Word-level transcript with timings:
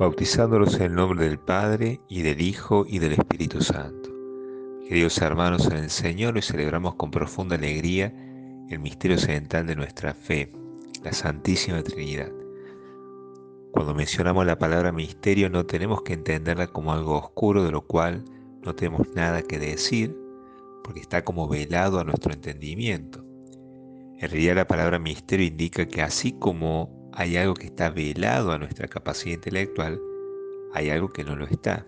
bautizándolos 0.00 0.76
en 0.76 0.82
el 0.84 0.94
nombre 0.94 1.28
del 1.28 1.38
Padre 1.38 2.00
y 2.08 2.22
del 2.22 2.40
Hijo 2.40 2.86
y 2.88 3.00
del 3.00 3.12
Espíritu 3.12 3.60
Santo. 3.60 4.08
Queridos 4.88 5.18
hermanos 5.18 5.66
en 5.66 5.76
el 5.76 5.90
Señor, 5.90 6.36
hoy 6.36 6.40
celebramos 6.40 6.94
con 6.94 7.10
profunda 7.10 7.56
alegría 7.56 8.06
el 8.70 8.78
misterio 8.78 9.18
central 9.18 9.66
de 9.66 9.76
nuestra 9.76 10.14
fe, 10.14 10.50
la 11.04 11.12
Santísima 11.12 11.82
Trinidad. 11.82 12.32
Cuando 13.72 13.94
mencionamos 13.94 14.46
la 14.46 14.58
palabra 14.58 14.90
misterio 14.90 15.50
no 15.50 15.66
tenemos 15.66 16.00
que 16.00 16.14
entenderla 16.14 16.68
como 16.68 16.94
algo 16.94 17.18
oscuro 17.18 17.62
de 17.62 17.70
lo 17.70 17.82
cual 17.82 18.24
no 18.64 18.74
tenemos 18.74 19.06
nada 19.14 19.42
que 19.42 19.58
decir, 19.58 20.16
porque 20.82 21.00
está 21.00 21.24
como 21.24 21.46
velado 21.46 22.00
a 22.00 22.04
nuestro 22.04 22.32
entendimiento. 22.32 23.22
En 24.16 24.30
realidad 24.30 24.56
la 24.56 24.66
palabra 24.66 24.98
misterio 24.98 25.46
indica 25.46 25.86
que 25.86 26.00
así 26.00 26.32
como 26.32 26.99
hay 27.12 27.36
algo 27.36 27.54
que 27.54 27.66
está 27.66 27.90
velado 27.90 28.52
a 28.52 28.58
nuestra 28.58 28.88
capacidad 28.88 29.34
intelectual, 29.34 30.00
hay 30.72 30.90
algo 30.90 31.12
que 31.12 31.24
no 31.24 31.36
lo 31.36 31.46
está. 31.46 31.86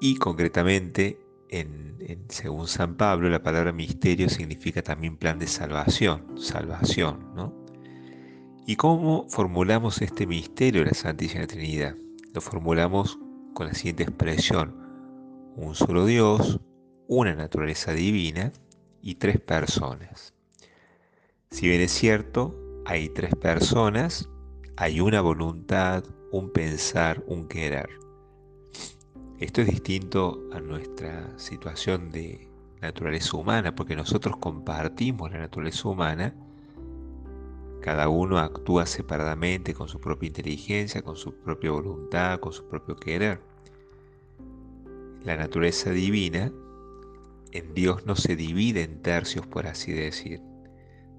Y 0.00 0.16
concretamente, 0.16 1.20
en, 1.48 1.96
según 2.28 2.68
San 2.68 2.96
Pablo, 2.96 3.28
la 3.28 3.42
palabra 3.42 3.72
misterio 3.72 4.28
significa 4.28 4.82
también 4.82 5.16
plan 5.16 5.38
de 5.38 5.46
salvación, 5.46 6.38
salvación, 6.38 7.34
¿no? 7.34 7.52
¿Y 8.66 8.76
cómo 8.76 9.26
formulamos 9.28 10.02
este 10.02 10.26
misterio 10.26 10.82
de 10.82 10.88
la 10.88 10.94
Santísima 10.94 11.46
Trinidad? 11.46 11.96
Lo 12.34 12.40
formulamos 12.40 13.18
con 13.54 13.66
la 13.66 13.74
siguiente 13.74 14.02
expresión, 14.04 14.76
un 15.56 15.74
solo 15.74 16.04
Dios, 16.04 16.60
una 17.08 17.34
naturaleza 17.34 17.92
divina 17.92 18.52
y 19.00 19.14
tres 19.16 19.40
personas. 19.40 20.34
Si 21.50 21.66
bien 21.66 21.80
es 21.80 21.92
cierto, 21.92 22.54
hay 22.84 23.08
tres 23.08 23.34
personas, 23.34 24.28
hay 24.76 25.00
una 25.00 25.22
voluntad, 25.22 26.04
un 26.30 26.50
pensar, 26.50 27.24
un 27.26 27.48
querer. 27.48 27.88
Esto 29.38 29.62
es 29.62 29.68
distinto 29.68 30.46
a 30.52 30.60
nuestra 30.60 31.38
situación 31.38 32.10
de 32.10 32.48
naturaleza 32.82 33.36
humana, 33.36 33.74
porque 33.74 33.96
nosotros 33.96 34.36
compartimos 34.36 35.32
la 35.32 35.38
naturaleza 35.38 35.88
humana, 35.88 36.34
cada 37.80 38.08
uno 38.08 38.38
actúa 38.38 38.84
separadamente 38.84 39.72
con 39.72 39.88
su 39.88 40.00
propia 40.00 40.26
inteligencia, 40.26 41.00
con 41.00 41.16
su 41.16 41.34
propia 41.34 41.70
voluntad, 41.70 42.40
con 42.40 42.52
su 42.52 42.68
propio 42.68 42.94
querer. 42.94 43.40
La 45.24 45.36
naturaleza 45.36 45.90
divina 45.90 46.52
en 47.52 47.74
Dios 47.74 48.04
no 48.04 48.16
se 48.16 48.36
divide 48.36 48.82
en 48.82 49.00
tercios, 49.00 49.46
por 49.46 49.66
así 49.66 49.92
decir. 49.92 50.42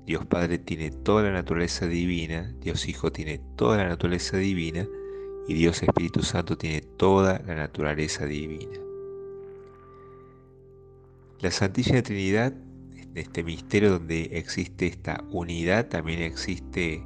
Dios 0.10 0.26
Padre 0.26 0.58
tiene 0.58 0.90
toda 0.90 1.22
la 1.22 1.32
naturaleza 1.32 1.86
divina, 1.86 2.52
Dios 2.62 2.88
Hijo 2.88 3.12
tiene 3.12 3.40
toda 3.56 3.78
la 3.78 3.90
naturaleza 3.90 4.38
divina 4.38 4.88
y 5.48 5.54
Dios 5.54 5.84
Espíritu 5.84 6.24
Santo 6.24 6.58
tiene 6.58 6.82
toda 6.82 7.44
la 7.46 7.54
naturaleza 7.54 8.26
divina. 8.26 8.80
La 11.42 11.52
Santísima 11.52 12.02
Trinidad, 12.02 12.56
en 12.96 13.18
este 13.18 13.44
misterio 13.44 13.92
donde 13.92 14.32
existe 14.32 14.88
esta 14.88 15.24
unidad, 15.30 15.90
también 15.90 16.24
existe 16.24 17.04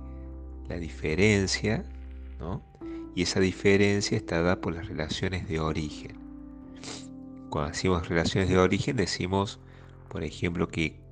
la 0.70 0.78
diferencia, 0.78 1.84
¿no? 2.40 2.64
y 3.16 3.24
esa 3.24 3.42
diferencia 3.42 4.16
está 4.16 4.38
dada 4.42 4.62
por 4.62 4.76
las 4.76 4.88
relaciones 4.88 5.50
de 5.50 5.60
origen. 5.60 6.16
Cuando 7.50 7.72
decimos 7.72 8.08
relaciones 8.08 8.48
de 8.48 8.58
origen, 8.58 8.96
decimos, 8.96 9.60
por 10.08 10.24
ejemplo, 10.24 10.70
que 10.70 11.03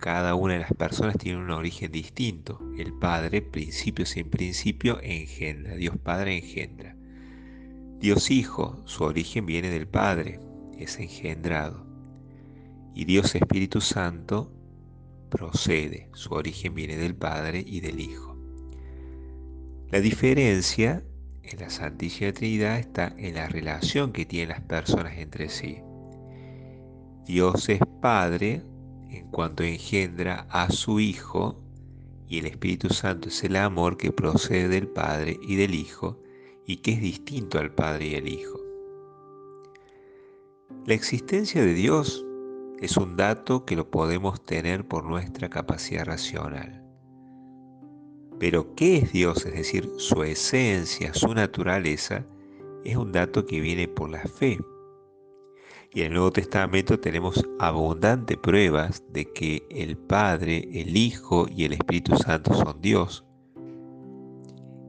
cada 0.00 0.34
una 0.34 0.54
de 0.54 0.60
las 0.60 0.72
personas 0.72 1.16
tiene 1.16 1.38
un 1.38 1.50
origen 1.50 1.92
distinto. 1.92 2.58
El 2.76 2.92
Padre, 2.94 3.42
principio 3.42 4.06
sin 4.06 4.28
principio, 4.30 4.98
engendra. 5.02 5.76
Dios 5.76 5.96
Padre 5.98 6.38
engendra. 6.38 6.96
Dios 8.00 8.30
Hijo, 8.30 8.80
su 8.86 9.04
origen 9.04 9.44
viene 9.44 9.68
del 9.68 9.86
Padre, 9.86 10.40
es 10.78 10.98
engendrado. 10.98 11.86
Y 12.94 13.04
Dios 13.04 13.34
Espíritu 13.34 13.80
Santo 13.80 14.50
procede, 15.28 16.08
su 16.14 16.32
origen 16.32 16.74
viene 16.74 16.96
del 16.96 17.14
Padre 17.14 17.62
y 17.64 17.80
del 17.80 18.00
Hijo. 18.00 18.36
La 19.90 20.00
diferencia 20.00 21.04
en 21.42 21.60
la 21.60 21.68
Santísima 21.68 22.32
Trinidad 22.32 22.78
está 22.78 23.14
en 23.18 23.34
la 23.34 23.48
relación 23.48 24.12
que 24.12 24.24
tienen 24.24 24.50
las 24.50 24.60
personas 24.62 25.18
entre 25.18 25.48
sí. 25.48 25.78
Dios 27.26 27.68
es 27.68 27.80
Padre, 28.00 28.62
en 29.10 29.28
cuanto 29.30 29.62
engendra 29.62 30.46
a 30.50 30.70
su 30.70 31.00
Hijo, 31.00 31.60
y 32.28 32.38
el 32.38 32.46
Espíritu 32.46 32.90
Santo 32.90 33.28
es 33.28 33.42
el 33.42 33.56
amor 33.56 33.96
que 33.96 34.12
procede 34.12 34.68
del 34.68 34.88
Padre 34.88 35.38
y 35.42 35.56
del 35.56 35.74
Hijo, 35.74 36.20
y 36.66 36.76
que 36.76 36.92
es 36.92 37.00
distinto 37.00 37.58
al 37.58 37.74
Padre 37.74 38.08
y 38.08 38.14
al 38.14 38.28
Hijo. 38.28 38.60
La 40.86 40.94
existencia 40.94 41.62
de 41.62 41.74
Dios 41.74 42.24
es 42.80 42.96
un 42.96 43.16
dato 43.16 43.64
que 43.64 43.76
lo 43.76 43.90
podemos 43.90 44.44
tener 44.44 44.86
por 44.86 45.04
nuestra 45.04 45.50
capacidad 45.50 46.06
racional. 46.06 46.82
Pero 48.38 48.74
¿qué 48.74 48.96
es 48.96 49.12
Dios? 49.12 49.44
Es 49.44 49.52
decir, 49.52 49.90
su 49.98 50.22
esencia, 50.22 51.12
su 51.12 51.34
naturaleza, 51.34 52.24
es 52.84 52.96
un 52.96 53.12
dato 53.12 53.44
que 53.44 53.60
viene 53.60 53.86
por 53.86 54.08
la 54.08 54.22
fe. 54.22 54.58
Y 55.92 56.02
en 56.02 56.08
el 56.08 56.12
Nuevo 56.12 56.30
Testamento 56.30 57.00
tenemos 57.00 57.44
abundantes 57.58 58.36
pruebas 58.36 59.02
de 59.08 59.24
que 59.32 59.66
el 59.70 59.96
Padre, 59.96 60.68
el 60.72 60.96
Hijo 60.96 61.48
y 61.48 61.64
el 61.64 61.72
Espíritu 61.72 62.16
Santo 62.16 62.54
son 62.54 62.80
Dios. 62.80 63.24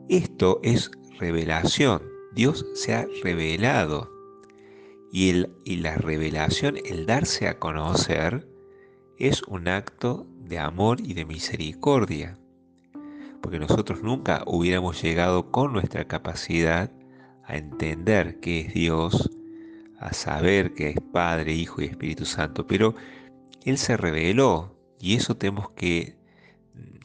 Esto 0.10 0.60
es 0.62 0.92
revelación. 1.20 2.04
Dios 2.34 2.68
se 2.76 2.94
ha 2.94 3.08
revelado. 3.24 4.12
Y, 5.12 5.32
el, 5.32 5.52
y 5.66 5.78
la 5.78 5.96
revelación, 5.96 6.78
el 6.86 7.08
darse 7.08 7.48
a 7.48 7.58
conocer, 7.58 8.48
es 9.18 9.42
un 9.44 9.68
acto 9.68 10.28
de 10.38 10.60
amor 10.60 11.00
y 11.02 11.16
de 11.16 11.26
misericordia. 11.26 12.38
Porque 13.42 13.58
nosotros 13.58 14.04
nunca 14.04 14.44
hubiéramos 14.46 15.02
llegado 15.02 15.50
con 15.50 15.74
nuestra 15.74 16.08
capacidad 16.08 16.92
a 17.44 17.58
entender 17.58 18.40
qué 18.40 18.62
es 18.62 18.74
Dios, 18.74 19.30
a 20.02 20.14
saber 20.14 20.74
que 20.74 20.90
es 20.90 20.96
Padre, 21.14 21.54
Hijo 21.54 21.82
y 21.82 21.86
Espíritu 21.86 22.26
Santo, 22.26 22.66
pero 22.66 22.96
Él 23.64 23.78
se 23.78 23.96
reveló 23.96 24.76
y 25.00 25.16
eso 25.16 25.38
tenemos 25.38 25.70
que, 25.72 26.18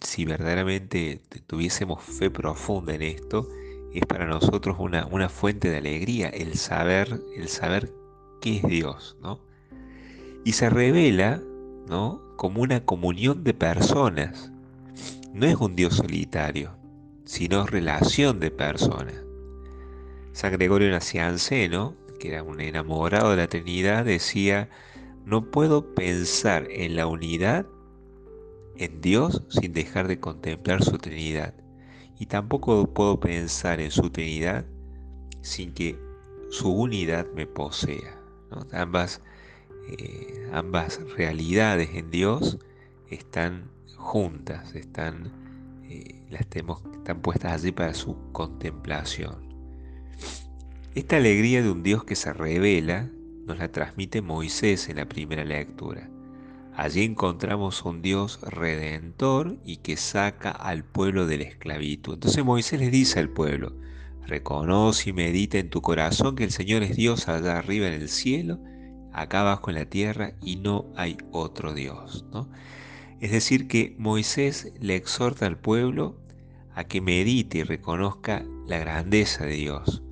si 0.00 0.24
verdaderamente 0.24 1.20
tuviésemos 1.46 2.02
fe 2.02 2.30
profunda 2.30 2.94
en 2.94 3.02
esto, 3.02 3.48
es 3.92 4.04
para 4.06 4.26
nosotros 4.26 4.76
una, 4.78 5.06
una 5.06 5.28
fuente 5.28 5.68
de 5.68 5.76
alegría, 5.76 6.28
el 6.28 6.54
saber, 6.54 7.20
el 7.36 7.48
saber 7.48 7.92
qué 8.40 8.56
es 8.56 8.62
Dios, 8.62 9.16
¿no? 9.20 9.40
Y 10.44 10.52
se 10.52 10.70
revela, 10.70 11.42
¿no? 11.88 12.22
Como 12.36 12.62
una 12.62 12.84
comunión 12.84 13.44
de 13.44 13.52
personas. 13.52 14.50
No 15.34 15.46
es 15.46 15.56
un 15.56 15.76
Dios 15.76 15.96
solitario, 15.96 16.76
sino 17.24 17.66
relación 17.66 18.40
de 18.40 18.50
personas. 18.50 19.16
San 20.32 20.52
Gregorio 20.52 20.90
Nacianceno, 20.90 21.94
que 22.16 22.28
era 22.28 22.42
un 22.42 22.60
enamorado 22.60 23.30
de 23.30 23.36
la 23.36 23.48
Trinidad, 23.48 24.04
decía, 24.04 24.68
no 25.24 25.50
puedo 25.50 25.94
pensar 25.94 26.66
en 26.70 26.96
la 26.96 27.06
unidad 27.06 27.66
en 28.76 29.00
Dios 29.00 29.42
sin 29.48 29.72
dejar 29.72 30.08
de 30.08 30.20
contemplar 30.20 30.82
su 30.82 30.98
Trinidad. 30.98 31.54
Y 32.18 32.26
tampoco 32.26 32.92
puedo 32.92 33.20
pensar 33.20 33.80
en 33.80 33.90
su 33.90 34.10
Trinidad 34.10 34.64
sin 35.42 35.72
que 35.72 35.98
su 36.50 36.72
unidad 36.72 37.26
me 37.34 37.46
posea. 37.46 38.20
Ambas, 38.72 39.20
eh, 39.88 40.48
ambas 40.52 41.00
realidades 41.16 41.90
en 41.94 42.10
Dios 42.10 42.58
están 43.10 43.70
juntas, 43.96 44.74
están, 44.74 45.32
eh, 45.88 46.26
las 46.30 46.46
tenemos, 46.46 46.82
están 46.92 47.20
puestas 47.20 47.52
allí 47.52 47.72
para 47.72 47.94
su 47.94 48.16
contemplación. 48.32 49.45
Esta 50.96 51.18
alegría 51.18 51.62
de 51.62 51.70
un 51.70 51.82
Dios 51.82 52.04
que 52.04 52.16
se 52.16 52.32
revela 52.32 53.10
nos 53.44 53.58
la 53.58 53.70
transmite 53.70 54.22
Moisés 54.22 54.88
en 54.88 54.96
la 54.96 55.04
primera 55.06 55.44
lectura. 55.44 56.08
Allí 56.74 57.04
encontramos 57.04 57.84
un 57.84 58.00
Dios 58.00 58.40
redentor 58.40 59.58
y 59.62 59.76
que 59.76 59.98
saca 59.98 60.50
al 60.50 60.84
pueblo 60.84 61.26
de 61.26 61.36
la 61.36 61.44
esclavitud. 61.44 62.14
Entonces 62.14 62.42
Moisés 62.42 62.80
le 62.80 62.88
dice 62.88 63.20
al 63.20 63.28
pueblo, 63.28 63.74
reconoce 64.24 65.10
y 65.10 65.12
medita 65.12 65.58
en 65.58 65.68
tu 65.68 65.82
corazón 65.82 66.34
que 66.34 66.44
el 66.44 66.50
Señor 66.50 66.82
es 66.82 66.96
Dios 66.96 67.28
allá 67.28 67.58
arriba 67.58 67.88
en 67.88 67.92
el 67.92 68.08
cielo, 68.08 68.58
acá 69.12 69.42
abajo 69.42 69.68
en 69.68 69.76
la 69.76 69.84
tierra 69.84 70.32
y 70.40 70.56
no 70.56 70.86
hay 70.96 71.18
otro 71.30 71.74
Dios. 71.74 72.24
Es 73.20 73.32
decir, 73.32 73.68
que 73.68 73.94
Moisés 73.98 74.72
le 74.80 74.96
exhorta 74.96 75.44
al 75.44 75.58
pueblo 75.58 76.16
a 76.74 76.84
que 76.84 77.02
medite 77.02 77.58
y 77.58 77.64
reconozca 77.64 78.46
la 78.66 78.78
grandeza 78.78 79.44
de 79.44 79.56
Dios 79.56 80.02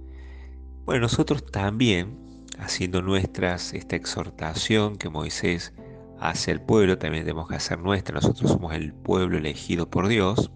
bueno, 0.85 1.03
nosotros 1.03 1.45
también, 1.47 2.45
haciendo 2.59 3.03
nuestras 3.03 3.75
esta 3.75 3.97
exhortación 3.97 4.97
que 4.97 5.09
Moisés 5.09 5.73
hace 6.19 6.53
al 6.53 6.61
pueblo, 6.61 6.99
también 6.99 7.25
tenemos 7.25 7.49
que 7.49 7.57
hacer 7.57 7.79
nuestra. 7.79 8.15
Nosotros 8.15 8.53
somos 8.53 8.75
el 8.75 8.93
pueblo 8.93 9.39
elegido 9.39 9.91
por 9.91 10.09
Dios. 10.09 10.51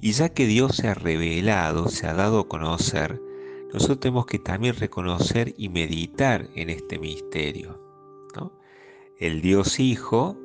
Y 0.00 0.12
ya 0.12 0.30
que 0.30 0.46
Dios 0.46 0.76
se 0.76 0.88
ha 0.88 0.94
revelado, 0.94 1.88
se 1.88 2.06
ha 2.06 2.14
dado 2.14 2.40
a 2.40 2.48
conocer, 2.48 3.20
nosotros 3.72 4.00
tenemos 4.00 4.26
que 4.26 4.38
también 4.38 4.74
reconocer 4.76 5.54
y 5.56 5.68
meditar 5.68 6.48
en 6.54 6.70
este 6.70 6.98
misterio. 6.98 7.78
El 9.20 9.42
Dios 9.42 9.78
Hijo 9.80 10.38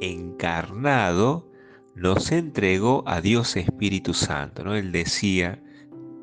encarnado 0.00 1.48
nos 1.94 2.32
entregó 2.32 3.04
a 3.06 3.20
Dios 3.20 3.56
Espíritu 3.56 4.12
Santo. 4.12 4.64
¿no? 4.64 4.74
Él 4.74 4.90
decía 4.90 5.62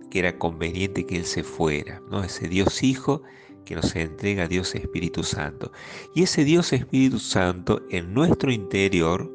que 0.10 0.20
era 0.20 0.38
conveniente 0.38 1.06
que 1.06 1.18
Él 1.18 1.26
se 1.26 1.44
fuera. 1.44 2.02
¿no? 2.10 2.24
Ese 2.24 2.48
Dios 2.48 2.84
Hijo 2.84 3.24
que 3.66 3.76
nos 3.76 3.96
entrega 3.96 4.44
a 4.44 4.48
Dios 4.48 4.74
Espíritu 4.74 5.24
Santo. 5.24 5.72
Y 6.16 6.24
ese 6.24 6.44
Dios 6.44 6.74
Espíritu 6.74 7.20
Santo 7.20 7.84
en 7.90 8.14
nuestro 8.14 8.52
interior 8.52 9.32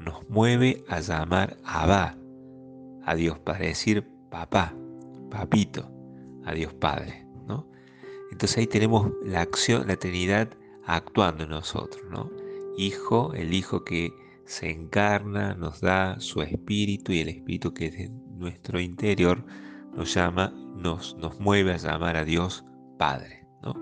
nos 0.00 0.28
mueve 0.28 0.84
a 0.88 1.00
llamar 1.00 1.56
Abba, 1.64 2.18
a 3.04 3.14
Dios 3.14 3.38
para 3.38 3.60
decir 3.60 4.04
papá, 4.30 4.74
papito, 5.30 5.88
a 6.44 6.54
Dios 6.54 6.74
Padre. 6.74 7.24
¿no? 7.46 7.68
Entonces 8.32 8.58
ahí 8.58 8.66
tenemos 8.66 9.12
la 9.24 9.42
acción, 9.42 9.86
la 9.86 9.96
Trinidad 9.96 10.50
actuando 10.84 11.44
en 11.44 11.50
nosotros. 11.50 12.02
¿no? 12.10 12.30
Hijo, 12.76 13.32
el 13.34 13.54
Hijo 13.54 13.84
que 13.84 14.12
se 14.44 14.70
encarna, 14.70 15.54
nos 15.54 15.80
da 15.80 16.18
su 16.20 16.42
espíritu 16.42 17.12
y 17.12 17.20
el 17.20 17.28
espíritu 17.28 17.74
que 17.74 17.86
es 17.86 17.92
de 17.92 18.10
nuestro 18.36 18.80
interior 18.80 19.44
nos 19.96 20.12
llama, 20.14 20.52
nos, 20.76 21.16
nos 21.16 21.40
mueve 21.40 21.72
a 21.72 21.76
llamar 21.78 22.16
a 22.16 22.24
Dios 22.24 22.64
Padre, 22.98 23.46
¿no? 23.62 23.74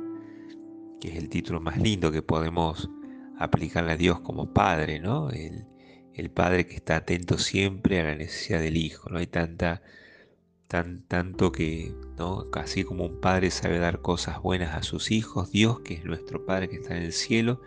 que 1.00 1.08
es 1.08 1.16
el 1.16 1.28
título 1.28 1.61
más 1.61 1.76
lindo 1.76 2.12
que 2.12 2.22
podemos 2.22 2.88
aplicarle 3.38 3.93
a 3.93 3.96
Dios 3.96 4.20
como 4.20 4.52
Padre, 4.52 5.00
¿no? 5.00 5.31
El, 5.31 5.66
el 6.14 6.31
Padre 6.31 6.66
que 6.66 6.76
está 6.76 6.96
atento 6.96 7.38
siempre 7.38 8.00
a 8.00 8.05
la 8.05 8.14
necesidad 8.14 8.61
del 8.61 8.76
Hijo. 8.76 9.11
No 9.11 9.19
hay 9.19 9.26
tanta, 9.26 9.82
tan, 10.69 11.02
tanto 11.02 11.50
que, 11.50 11.93
¿no? 12.16 12.46
Así 12.52 12.84
como 12.84 13.05
un 13.05 13.20
Padre 13.20 13.50
sabe 13.50 13.78
dar 13.78 14.00
cosas 14.00 14.40
buenas 14.40 14.75
a 14.75 14.82
sus 14.82 15.11
hijos, 15.11 15.50
Dios, 15.50 15.81
que 15.81 15.94
es 15.94 16.05
nuestro 16.05 16.46
Padre 16.46 16.69
que 16.69 16.76
está 16.76 16.96
en 16.96 17.02
el 17.02 17.12
cielo, 17.12 17.61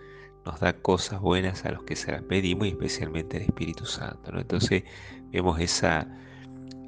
nos 0.46 0.62
da 0.62 0.82
cosas 0.82 1.20
buenas 1.20 1.66
a 1.66 1.72
los 1.72 1.84
que 1.84 1.98
se 1.98 2.12
las 2.14 2.24
pedimos 2.24 2.68
y 2.68 2.70
especialmente 2.70 3.38
el 3.38 3.44
Espíritu 3.44 3.86
Santo. 3.86 4.32
¿no? 4.32 4.40
Entonces 4.40 4.84
vemos 5.32 5.60
esa, 5.60 6.08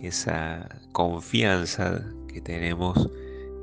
esa 0.01 0.81
confianza 0.91 2.03
que 2.27 2.41
tenemos 2.41 3.09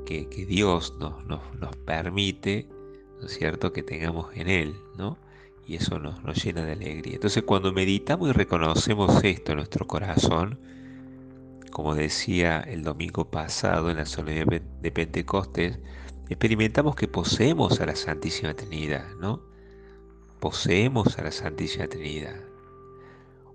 que, 0.05 0.45
Dios 0.47 0.93
nos, 0.99 1.25
nos, 1.25 1.75
permite, 1.85 2.67
¿no 3.19 3.25
es 3.25 3.37
cierto?, 3.37 3.73
que 3.73 3.83
tengamos 3.83 4.33
en 4.35 4.49
Él, 4.49 4.75
¿no? 4.97 5.17
Y 5.65 5.75
eso 5.75 5.99
nos, 5.99 6.23
nos 6.23 6.41
llena 6.41 6.63
de 6.63 6.71
alegría. 6.71 7.15
Entonces 7.15 7.43
cuando 7.43 7.73
meditamos 7.73 8.29
y 8.29 8.31
reconocemos 8.31 9.21
esto 9.23 9.51
en 9.51 9.57
nuestro 9.57 9.85
corazón, 9.85 10.59
como 11.71 11.93
decía 11.93 12.61
el 12.61 12.83
domingo 12.83 13.29
pasado 13.29 13.91
en 13.91 13.97
la 13.97 14.05
solemnidad 14.05 14.61
de 14.61 14.91
Pentecostés, 14.91 15.79
experimentamos 16.29 16.95
que 16.95 17.09
poseemos 17.09 17.81
a 17.81 17.85
la 17.85 17.95
Santísima 17.95 18.53
Trinidad, 18.53 19.09
¿no? 19.19 19.41
Poseemos 20.39 21.17
a 21.19 21.23
la 21.23 21.31
Santísima 21.31 21.87
Trinidad 21.87 22.41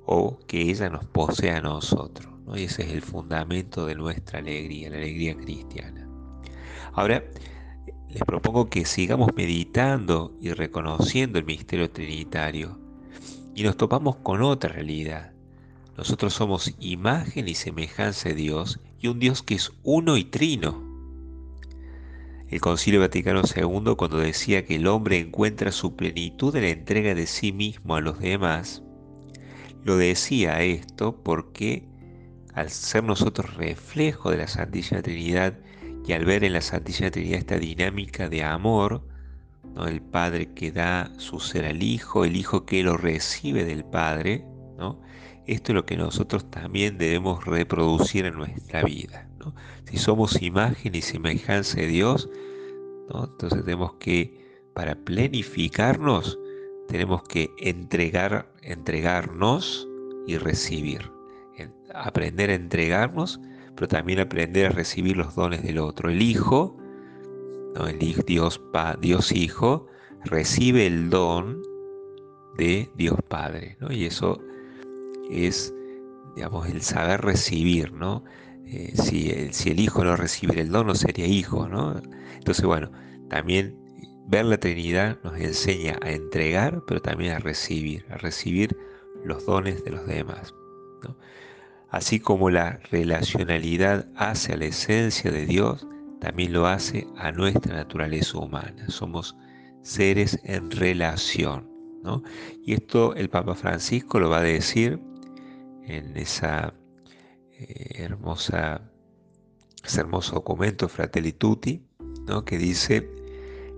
o 0.05 0.39
que 0.47 0.61
ella 0.63 0.91
nos 0.91 1.07
posee 1.07 1.53
a 1.53 1.61
nosotros. 1.61 2.32
Y 2.55 2.65
ese 2.65 2.83
es 2.83 2.93
el 2.93 3.03
fundamento 3.03 3.87
de 3.87 3.95
nuestra 3.95 4.41
alegría, 4.41 4.91
la 4.91 4.97
alegría 4.97 5.37
cristiana. 5.37 6.07
Ahora, 6.93 7.25
les 8.11 8.23
propongo 8.25 8.69
que 8.69 8.85
sigamos 8.85 9.31
meditando 9.35 10.37
y 10.41 10.53
reconociendo 10.53 11.39
el 11.39 11.47
misterio 11.47 11.91
trinitario 11.91 12.79
y 13.55 13.63
nos 13.63 13.77
topamos 13.77 14.17
con 14.17 14.43
otra 14.43 14.71
realidad. 14.71 15.33
Nosotros 15.97 16.35
somos 16.35 16.75
imagen 16.79 17.49
y 17.49 17.55
semejanza 17.55 18.31
de 18.31 18.35
Dios 18.35 18.81
y 18.99 19.09
un 19.09 19.19
Dios 19.19 19.43
que 19.43 19.55
es 19.55 19.73
uno 19.83 20.17
y 20.17 20.25
trino. 20.25 20.91
El 22.49 22.61
Concilio 22.61 23.01
Vaticano 23.01 23.43
II, 23.45 23.95
cuando 23.97 24.19
decía 24.19 24.67
que 24.67 24.77
el 24.77 24.87
hombre 24.87 25.19
encuentra 25.19 25.73
su 25.73 25.97
plenitud 25.97 26.55
en 26.57 26.63
la 26.63 26.69
entrega 26.69 27.15
de 27.15 27.27
sí 27.27 27.53
mismo 27.53 27.95
a 27.95 28.03
los 28.03 28.19
demás, 28.19 28.83
lo 29.85 29.97
decía 29.97 30.63
esto 30.63 31.23
porque 31.23 31.89
al 32.55 32.71
ser 32.71 33.05
nosotros 33.05 33.55
reflejo 33.55 34.31
de 34.31 34.39
la 34.39 34.49
Santísima 34.49 35.03
Trinidad 35.03 35.55
y 36.07 36.13
al 36.13 36.25
ver 36.25 36.45
en 36.45 36.53
la 36.53 36.61
Santísima 36.61 37.11
Trinidad 37.11 37.39
esta 37.39 37.59
dinámica 37.59 38.29
de 38.29 38.43
amor, 38.43 39.03
el 39.87 40.03
Padre 40.03 40.53
que 40.53 40.71
da 40.71 41.11
su 41.17 41.41
ser 41.41 41.65
al 41.65 41.83
Hijo, 41.83 42.25
el 42.25 42.37
Hijo 42.37 42.67
que 42.67 42.83
lo 42.83 42.97
recibe 42.97 43.65
del 43.65 43.85
Padre, 43.85 44.45
esto 45.47 45.73
es 45.73 45.75
lo 45.75 45.85
que 45.85 45.97
nosotros 45.97 46.49
también 46.51 46.99
debemos 46.99 47.45
reproducir 47.45 48.27
en 48.27 48.35
nuestra 48.35 48.85
vida. 48.85 49.29
Si 49.91 49.97
somos 49.97 50.41
imagen 50.41 50.95
y 50.95 51.03
semejanza 51.03 51.81
de 51.81 51.89
Dios, 51.89 52.31
entonces 53.13 53.65
tenemos 53.65 53.95
que, 53.95 54.69
para 54.73 54.95
planificarnos, 54.95 56.39
tenemos 56.89 57.23
que 57.25 57.51
entregar, 57.59 58.53
entregarnos 58.63 59.89
y 60.27 60.37
recibir. 60.37 61.11
Aprender 61.95 62.51
a 62.51 62.55
entregarnos, 62.55 63.41
pero 63.75 63.89
también 63.89 64.21
aprender 64.21 64.67
a 64.67 64.71
recibir 64.71 65.17
los 65.17 65.35
dones 65.35 65.63
del 65.63 65.79
otro. 65.79 66.11
El 66.11 66.23
Hijo, 66.23 66.77
el 67.89 67.99
Dios, 67.99 69.33
Hijo, 69.33 69.87
recibe 70.25 70.87
el 70.87 71.11
don 71.11 71.63
de 72.57 72.91
Dios 72.97 73.17
Padre, 73.29 73.77
Y 73.91 74.05
eso 74.05 74.41
es, 75.31 75.75
digamos, 76.37 76.69
el 76.69 76.83
saber 76.83 77.23
recibir, 77.23 77.93
¿no? 77.93 78.25
Eh, 78.67 78.93
si, 78.95 79.31
el, 79.31 79.81
hijo 79.81 80.05
no 80.05 80.17
recibe 80.17 80.61
el 80.61 80.71
don, 80.71 80.87
no 80.87 80.95
sería 80.95 81.27
hijo, 81.27 81.69
¿no? 81.69 82.01
Entonces, 82.35 82.65
bueno, 82.65 82.91
también 83.29 83.77
ver 84.29 84.45
la 84.47 84.59
Trinidad 84.59 85.19
nos 85.25 85.39
enseña 85.39 85.99
a 86.03 86.11
entregar, 86.11 86.83
pero 86.87 87.01
también 87.01 87.33
a 87.33 87.39
recibir, 87.39 88.07
a 88.11 88.17
recibir 88.17 88.77
los 89.25 89.45
dones 89.45 89.85
de 89.85 89.91
los 89.91 90.07
demás. 90.07 90.55
Así 91.93 92.21
como 92.21 92.49
la 92.49 92.81
relacionalidad 92.91 94.09
hace 94.17 94.55
a 94.55 94.57
la 94.57 94.65
esencia 94.65 95.31
de 95.31 95.45
Dios, 95.45 95.87
también 96.21 96.55
lo 96.55 96.67
hace 96.67 97.07
a 97.19 97.33
nuestra 97.33 97.77
naturaleza 97.77 98.39
humana. 98.39 98.89
Somos 98.89 99.37
seres 99.83 100.41
en 100.45 100.71
relación. 100.71 101.71
Y 102.65 102.73
esto 102.73 103.15
el 103.15 103.29
Papa 103.29 103.55
Francisco 103.55 104.19
lo 104.19 104.31
va 104.31 104.39
a 104.39 104.43
decir 104.43 104.99
en 105.85 106.17
esa 106.17 106.73
eh, 107.59 108.03
hermosa, 108.03 108.91
ese 109.85 110.01
hermoso 110.01 110.37
documento 110.37 110.89
Fratelli 110.89 111.33
Tutti, 111.33 111.85
¿no? 112.27 112.45
que 112.47 112.57
dice, 112.57 113.07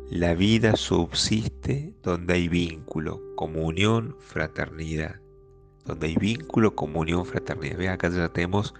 la 0.08 0.34
vida 0.34 0.76
subsiste 0.76 1.96
donde 2.00 2.34
hay 2.34 2.48
vínculo, 2.48 3.20
comunión, 3.34 4.16
fraternidad. 4.20 5.23
Donde 5.84 6.06
hay 6.08 6.16
vínculo, 6.16 6.74
comunión, 6.74 7.26
fraternidad. 7.26 7.76
Ve 7.76 7.88
acá 7.88 8.08
ya 8.08 8.28
tenemos 8.28 8.74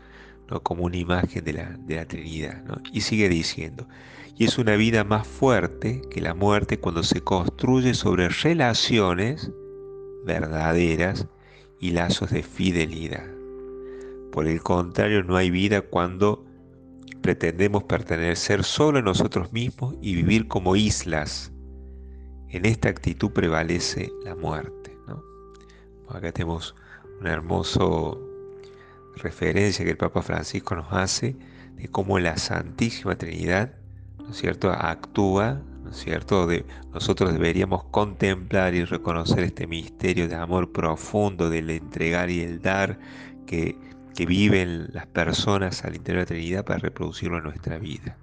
¿no? 0.49 0.63
como 0.63 0.85
una 0.85 0.97
imagen 0.97 1.45
de 1.45 1.53
la, 1.53 1.77
de 1.79 1.97
la 1.97 2.07
Trinidad. 2.07 2.63
Y 2.93 3.03
sigue 3.03 3.29
diciendo, 3.29 3.87
y 4.37 4.45
es 4.45 4.59
una 4.59 4.77
vida 4.77 5.05
más 5.05 5.27
fuerte 5.27 6.03
que 6.11 6.21
la 6.21 6.35
muerte 6.35 6.81
cuando 6.81 7.03
se 7.03 7.21
construye 7.21 7.95
sobre 7.95 8.29
relaciones 8.29 9.51
verdaderas 10.25 11.27
y 11.79 11.91
lazos 11.91 12.31
de 12.31 12.43
fidelidad. 12.43 13.27
Por 14.33 14.49
el 14.49 14.63
contrario, 14.63 15.23
no 15.23 15.37
hay 15.37 15.51
vida 15.51 15.83
cuando 15.83 16.45
pretendemos 17.23 17.85
pertenecer 17.85 18.65
solo 18.65 18.99
a 18.99 19.03
nosotros 19.03 19.53
mismos 19.53 19.95
y 20.03 20.15
vivir 20.15 20.49
como 20.49 20.77
islas. 20.77 21.53
En 22.49 22.67
esta 22.67 22.89
actitud 22.89 23.31
prevalece 23.31 24.11
la 24.25 24.35
muerte. 24.35 24.97
Acá 26.09 26.33
tenemos 26.33 26.75
una 27.21 27.33
hermosa 27.33 27.81
referencia 29.17 29.85
que 29.85 29.93
el 29.93 29.97
Papa 29.97 30.23
Francisco 30.23 30.75
nos 30.75 30.93
hace 30.93 31.37
de 31.77 31.89
cómo 31.89 32.19
la 32.19 32.37
Santísima 32.37 33.17
Trinidad 33.17 33.73
¿no 34.19 34.31
es 34.31 34.37
cierto? 34.37 34.71
actúa, 34.71 35.61
¿no 35.83 35.91
es 35.91 35.97
cierto? 35.97 36.47
De, 36.47 36.65
nosotros 36.93 37.33
deberíamos 37.33 37.85
contemplar 37.85 38.75
y 38.75 38.85
reconocer 38.85 39.41
este 39.45 39.67
misterio 39.67 40.29
de 40.29 40.35
amor 40.35 40.73
profundo 40.73 41.51
del 41.51 41.71
entregar 41.71 42.31
y 42.31 42.41
el 42.41 42.61
dar 42.61 42.99
que 43.47 43.77
que 44.15 44.27
viven 44.27 44.89
las 44.93 45.07
personas 45.07 45.85
al 45.85 45.97
interior 45.97 46.25
de 46.25 46.35
la 46.35 46.41
Trinidad 46.41 46.65
para 46.65 46.79
reproducirlo 46.79 47.39
en 47.39 47.45
nuestra 47.45 47.79
vida. 47.79 48.17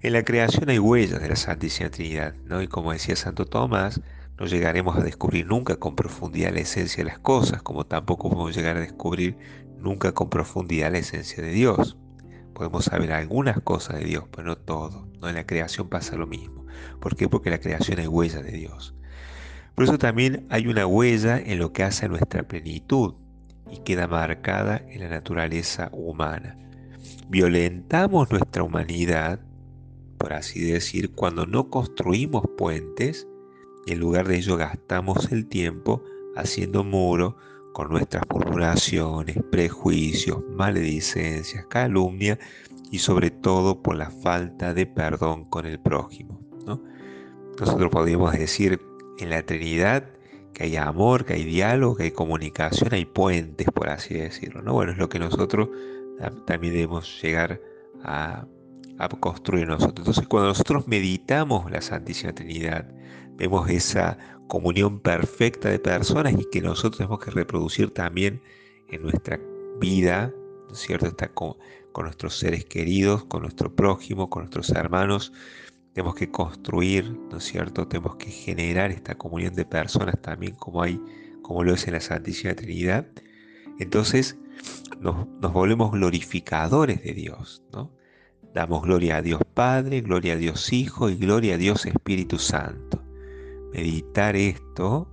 En 0.00 0.12
la 0.12 0.24
creación 0.24 0.68
hay 0.70 0.78
huellas 0.78 1.20
de 1.20 1.28
la 1.28 1.36
Santísima 1.36 1.90
Trinidad, 1.90 2.34
¿no? 2.46 2.62
y 2.62 2.68
como 2.68 2.92
decía 2.92 3.16
Santo 3.16 3.44
Tomás, 3.44 4.00
no 4.38 4.46
llegaremos 4.46 4.96
a 4.96 5.02
descubrir 5.02 5.46
nunca 5.46 5.76
con 5.76 5.96
profundidad 5.96 6.52
la 6.52 6.60
esencia 6.60 7.02
de 7.02 7.10
las 7.10 7.18
cosas, 7.18 7.62
como 7.62 7.86
tampoco 7.86 8.28
podemos 8.28 8.54
llegar 8.54 8.76
a 8.76 8.80
descubrir 8.80 9.36
nunca 9.78 10.12
con 10.12 10.28
profundidad 10.28 10.92
la 10.92 10.98
esencia 10.98 11.42
de 11.42 11.50
Dios. 11.50 11.96
Podemos 12.54 12.86
saber 12.86 13.12
algunas 13.12 13.60
cosas 13.60 13.98
de 13.98 14.04
Dios, 14.04 14.24
pero 14.30 14.48
no 14.48 14.56
todo. 14.56 15.08
¿no? 15.20 15.28
En 15.28 15.34
la 15.34 15.46
creación 15.46 15.88
pasa 15.88 16.16
lo 16.16 16.26
mismo. 16.26 16.66
¿Por 17.00 17.16
qué? 17.16 17.28
Porque 17.28 17.50
la 17.50 17.60
creación 17.60 17.98
hay 17.98 18.06
huellas 18.06 18.44
de 18.44 18.52
Dios. 18.52 18.94
Por 19.74 19.84
eso 19.84 19.98
también 19.98 20.46
hay 20.50 20.66
una 20.66 20.86
huella 20.86 21.38
en 21.38 21.58
lo 21.58 21.72
que 21.72 21.82
hace 21.82 22.06
a 22.06 22.08
nuestra 22.08 22.42
plenitud, 22.42 23.14
y 23.70 23.78
queda 23.78 24.06
marcada 24.06 24.82
en 24.88 25.00
la 25.00 25.08
naturaleza 25.08 25.90
humana. 25.92 26.56
Violentamos 27.28 28.30
nuestra 28.30 28.62
humanidad, 28.62 29.40
por 30.18 30.32
así 30.32 30.60
decir, 30.60 31.12
cuando 31.12 31.46
no 31.46 31.68
construimos 31.68 32.44
puentes 32.56 33.26
en 33.86 34.00
lugar 34.00 34.28
de 34.28 34.36
ello 34.36 34.56
gastamos 34.56 35.30
el 35.32 35.46
tiempo 35.46 36.02
haciendo 36.36 36.84
muro 36.84 37.36
con 37.72 37.90
nuestras 37.90 38.24
murmuraciones, 38.32 39.36
prejuicios, 39.50 40.42
maledicencias, 40.50 41.66
calumnia 41.66 42.38
y 42.90 42.98
sobre 42.98 43.30
todo 43.30 43.82
por 43.82 43.96
la 43.96 44.10
falta 44.10 44.72
de 44.74 44.86
perdón 44.86 45.44
con 45.44 45.66
el 45.66 45.78
prójimo. 45.78 46.40
Nosotros 47.58 47.90
podríamos 47.90 48.32
decir 48.32 48.80
en 49.18 49.30
la 49.30 49.42
Trinidad 49.42 50.10
que 50.52 50.64
hay 50.64 50.76
amor, 50.76 51.24
que 51.24 51.34
hay 51.34 51.44
diálogo, 51.44 51.96
que 51.96 52.04
hay 52.04 52.10
comunicación, 52.10 52.92
hay 52.92 53.06
puentes, 53.06 53.66
por 53.68 53.88
así 53.88 54.14
decirlo. 54.14 54.62
¿no? 54.62 54.74
Bueno, 54.74 54.92
es 54.92 54.98
lo 54.98 55.08
que 55.08 55.18
nosotros 55.18 55.68
también 56.46 56.74
debemos 56.74 57.22
llegar 57.22 57.60
a, 58.02 58.46
a 58.98 59.08
construir 59.08 59.66
nosotros. 59.68 59.98
Entonces, 59.98 60.28
cuando 60.28 60.48
nosotros 60.48 60.86
meditamos 60.88 61.70
la 61.70 61.80
Santísima 61.80 62.32
Trinidad, 62.32 62.88
vemos 63.36 63.68
esa 63.68 64.18
comunión 64.48 65.00
perfecta 65.00 65.68
de 65.68 65.78
personas 65.78 66.34
y 66.38 66.48
que 66.50 66.60
nosotros 66.60 66.98
tenemos 66.98 67.18
que 67.18 67.30
reproducir 67.30 67.90
también 67.90 68.40
en 68.88 69.02
nuestra 69.02 69.40
vida, 69.80 70.32
¿no 70.68 70.72
es 70.72 70.78
cierto? 70.78 71.06
Está 71.06 71.28
con, 71.28 71.56
nuestros 71.98 72.38
seres 72.38 72.66
queridos, 72.66 73.24
con 73.24 73.42
nuestro 73.42 73.74
prójimo, 73.74 74.28
con 74.28 74.42
nuestros 74.42 74.68
hermanos. 74.70 75.32
Tenemos 75.94 76.14
que 76.14 76.30
construir, 76.30 77.10
¿no 77.30 77.38
es 77.38 77.44
cierto? 77.44 77.88
Tenemos 77.88 78.16
que 78.16 78.30
generar 78.30 78.90
esta 78.90 79.14
comunión 79.14 79.54
de 79.54 79.64
personas 79.64 80.20
también 80.20 80.54
como 80.56 80.82
hay, 80.82 81.00
como 81.40 81.64
lo 81.64 81.72
es 81.72 81.86
en 81.86 81.94
la 81.94 82.00
Santísima 82.00 82.54
Trinidad. 82.54 83.06
Entonces 83.78 84.36
nos 85.00 85.52
volvemos 85.52 85.90
glorificadores 85.90 87.02
de 87.02 87.14
Dios, 87.14 87.62
¿no? 87.72 87.90
Damos 88.54 88.82
gloria 88.82 89.18
a 89.18 89.22
Dios 89.22 89.42
Padre, 89.54 90.00
gloria 90.00 90.34
a 90.34 90.36
Dios 90.36 90.72
Hijo 90.72 91.10
y 91.10 91.16
gloria 91.16 91.54
a 91.54 91.58
Dios 91.58 91.86
Espíritu 91.86 92.38
Santo 92.38 93.06
meditar 93.76 94.36
esto 94.36 95.06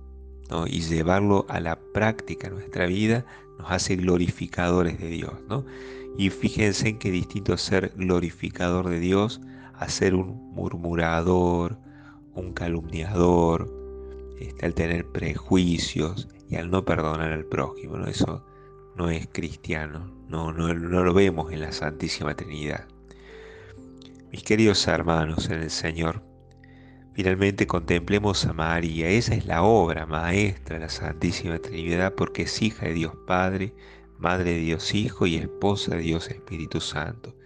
y 0.66 0.80
llevarlo 0.80 1.44
a 1.48 1.60
la 1.60 1.78
práctica 1.92 2.46
en 2.46 2.54
nuestra 2.54 2.86
vida 2.86 3.26
nos 3.58 3.70
hace 3.70 3.96
glorificadores 3.96 4.98
de 4.98 5.08
Dios. 5.08 5.32
¿no? 5.48 5.64
Y 6.16 6.30
fíjense 6.30 6.90
en 6.90 6.98
qué 6.98 7.10
distinto 7.10 7.56
ser 7.56 7.92
glorificador 7.96 8.88
de 8.88 9.00
Dios 9.00 9.40
a 9.74 9.88
ser 9.88 10.14
un 10.14 10.52
murmurador, 10.52 11.76
un 12.34 12.52
calumniador, 12.52 13.70
este, 14.38 14.64
al 14.64 14.74
tener 14.74 15.06
prejuicios 15.06 16.28
y 16.48 16.56
al 16.56 16.70
no 16.70 16.84
perdonar 16.84 17.32
al 17.32 17.44
prójimo. 17.44 17.96
¿no? 17.96 18.06
Eso 18.06 18.44
no 18.96 19.10
es 19.10 19.26
cristiano, 19.32 20.10
no, 20.28 20.52
no, 20.52 20.72
no 20.72 21.02
lo 21.02 21.12
vemos 21.12 21.52
en 21.52 21.60
la 21.60 21.72
Santísima 21.72 22.34
Trinidad. 22.34 22.86
Mis 24.34 24.42
queridos 24.42 24.88
hermanos 24.88 25.48
en 25.48 25.62
el 25.62 25.70
Señor, 25.70 26.20
Finalmente 27.12 27.68
contemplemos 27.68 28.44
a 28.46 28.52
María, 28.52 29.08
esa 29.08 29.32
es 29.32 29.46
la 29.46 29.62
obra 29.62 30.06
maestra 30.06 30.74
de 30.74 30.80
la 30.80 30.88
Santísima 30.88 31.60
Trinidad 31.60 32.16
porque 32.16 32.42
es 32.42 32.60
hija 32.60 32.86
de 32.86 32.94
Dios 32.94 33.12
Padre, 33.28 33.72
Madre 34.18 34.54
de 34.54 34.58
Dios 34.58 34.92
Hijo 34.92 35.28
y 35.28 35.36
esposa 35.36 35.94
de 35.94 36.02
Dios 36.02 36.28
Espíritu 36.30 36.80
Santo. 36.80 37.36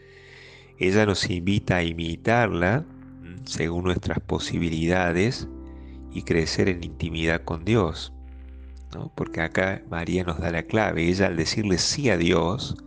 Ella 0.78 1.04
nos 1.04 1.28
invita 1.28 1.76
a 1.76 1.83
imitarla 1.83 2.87
según 3.45 3.85
nuestras 3.85 4.21
posibilidades 4.21 5.47
y 6.11 6.23
crecer 6.23 6.71
en 6.71 6.83
intimidad 6.83 7.45
con 7.45 7.66
Dios. 7.66 8.14
Porque 9.14 9.42
acá 9.42 9.83
María 9.90 10.25
nos 10.25 10.40
da 10.40 10.50
la 10.50 10.62
clave. 10.62 11.07
Ella 11.07 11.26
al 11.26 11.37
decirle 11.37 11.76
sí 11.76 12.09
a 12.09 12.16
Dios, 12.16 12.83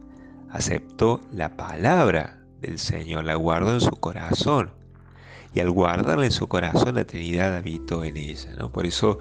aceptó 0.50 1.22
la 1.32 1.56
palabra 1.56 2.41
del 2.62 2.80
Señor, 2.80 3.26
la 3.26 3.36
guardó 3.36 3.74
en 3.74 3.82
su 3.82 3.92
corazón 3.92 4.72
y 5.54 5.60
al 5.60 5.72
guardarla 5.72 6.26
en 6.26 6.32
su 6.32 6.48
corazón 6.48 6.96
la 6.96 7.06
Trinidad 7.06 7.56
habitó 7.56 8.04
en 8.04 8.18
ella. 8.18 8.54
¿no? 8.58 8.72
Por 8.72 8.86
eso 8.86 9.20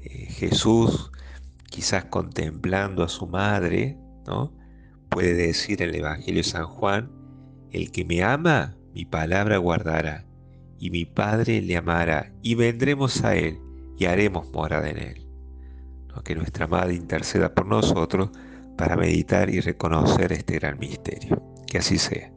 eh, 0.00 0.26
Jesús, 0.30 1.12
quizás 1.68 2.06
contemplando 2.06 3.04
a 3.04 3.08
su 3.08 3.26
madre, 3.26 3.96
¿no? 4.26 4.52
puede 5.08 5.34
decir 5.34 5.82
en 5.82 5.90
el 5.90 5.96
Evangelio 5.96 6.42
de 6.42 6.48
San 6.48 6.66
Juan, 6.66 7.10
el 7.70 7.92
que 7.92 8.04
me 8.04 8.22
ama, 8.22 8.76
mi 8.94 9.04
palabra 9.04 9.58
guardará, 9.58 10.24
y 10.78 10.90
mi 10.90 11.04
Padre 11.04 11.60
le 11.60 11.76
amará, 11.76 12.32
y 12.42 12.54
vendremos 12.54 13.22
a 13.22 13.36
él, 13.36 13.58
y 13.98 14.06
haremos 14.06 14.50
morada 14.50 14.88
en 14.88 14.98
él. 14.98 15.26
Que 16.24 16.34
nuestra 16.34 16.66
Madre 16.66 16.94
interceda 16.94 17.54
por 17.54 17.66
nosotros 17.66 18.30
para 18.76 18.96
meditar 18.96 19.48
y 19.48 19.60
reconocer 19.60 20.32
este 20.32 20.58
gran 20.58 20.78
misterio. 20.78 21.42
Que 21.66 21.78
así 21.78 21.98
sea. 21.98 22.30